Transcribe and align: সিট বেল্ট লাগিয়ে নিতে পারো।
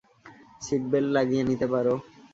সিট 0.65 0.83
বেল্ট 0.91 1.09
লাগিয়ে 1.17 1.43
নিতে 1.49 1.67
পারো। 1.73 1.93